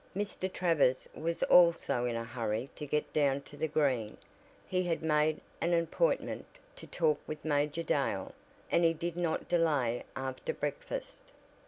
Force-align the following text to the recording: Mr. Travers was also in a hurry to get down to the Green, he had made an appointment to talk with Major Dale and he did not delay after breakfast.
Mr. 0.17 0.51
Travers 0.51 1.07
was 1.13 1.43
also 1.43 2.05
in 2.05 2.15
a 2.15 2.23
hurry 2.23 2.71
to 2.75 2.87
get 2.87 3.13
down 3.13 3.39
to 3.41 3.55
the 3.55 3.67
Green, 3.67 4.17
he 4.67 4.81
had 4.81 5.03
made 5.03 5.39
an 5.61 5.75
appointment 5.75 6.47
to 6.77 6.87
talk 6.87 7.19
with 7.27 7.45
Major 7.45 7.83
Dale 7.83 8.33
and 8.71 8.83
he 8.83 8.93
did 8.93 9.15
not 9.15 9.47
delay 9.47 10.03
after 10.15 10.55
breakfast. 10.55 11.25